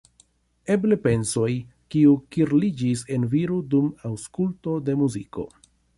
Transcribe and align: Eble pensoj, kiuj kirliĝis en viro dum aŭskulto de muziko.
Eble 0.75 0.97
pensoj, 1.03 1.49
kiuj 1.95 2.15
kirliĝis 2.37 3.03
en 3.17 3.27
viro 3.35 3.61
dum 3.75 3.93
aŭskulto 4.11 4.79
de 4.89 5.01
muziko. 5.03 5.47